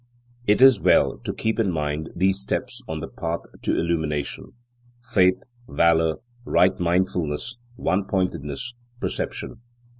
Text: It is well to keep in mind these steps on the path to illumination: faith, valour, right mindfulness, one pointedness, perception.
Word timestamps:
It 0.47 0.63
is 0.63 0.79
well 0.81 1.19
to 1.25 1.31
keep 1.31 1.59
in 1.59 1.71
mind 1.71 2.09
these 2.15 2.39
steps 2.39 2.81
on 2.87 3.01
the 3.01 3.07
path 3.07 3.41
to 3.61 3.77
illumination: 3.79 4.53
faith, 4.99 5.43
valour, 5.69 6.15
right 6.43 6.79
mindfulness, 6.79 7.57
one 7.75 8.05
pointedness, 8.05 8.73
perception. 8.99 9.61